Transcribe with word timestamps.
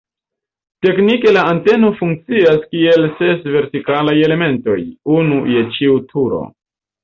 Teknike 0.85 1.33
la 1.35 1.43
anteno 1.49 1.91
funkcias 1.99 2.65
kiel 2.73 3.07
ses 3.21 3.47
vertikalaj 3.59 4.19
elementoj, 4.31 4.81
unu 5.21 5.41
je 5.55 5.65
ĉiu 5.81 6.05
turo. 6.13 6.45